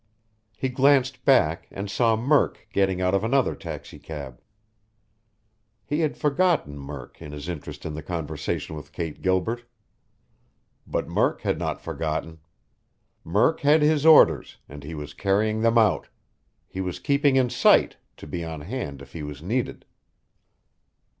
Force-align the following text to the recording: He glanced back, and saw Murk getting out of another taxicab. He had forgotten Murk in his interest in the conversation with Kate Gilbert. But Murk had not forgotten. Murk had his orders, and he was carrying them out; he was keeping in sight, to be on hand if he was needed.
He 0.57 0.67
glanced 0.69 1.23
back, 1.25 1.67
and 1.69 1.87
saw 1.87 2.15
Murk 2.15 2.67
getting 2.73 3.01
out 3.01 3.13
of 3.13 3.23
another 3.23 3.53
taxicab. 3.53 4.41
He 5.85 5.99
had 5.99 6.17
forgotten 6.17 6.79
Murk 6.79 7.21
in 7.21 7.31
his 7.33 7.47
interest 7.47 7.85
in 7.85 7.93
the 7.93 8.01
conversation 8.01 8.75
with 8.75 8.93
Kate 8.93 9.21
Gilbert. 9.21 9.63
But 10.87 11.07
Murk 11.07 11.41
had 11.41 11.59
not 11.59 11.81
forgotten. 11.81 12.39
Murk 13.23 13.59
had 13.59 13.83
his 13.83 14.03
orders, 14.03 14.57
and 14.67 14.83
he 14.83 14.95
was 14.95 15.13
carrying 15.13 15.61
them 15.61 15.77
out; 15.77 16.07
he 16.67 16.81
was 16.81 16.97
keeping 16.97 17.35
in 17.35 17.51
sight, 17.51 17.97
to 18.17 18.25
be 18.25 18.43
on 18.43 18.61
hand 18.61 19.03
if 19.03 19.13
he 19.13 19.21
was 19.21 19.43
needed. 19.43 19.85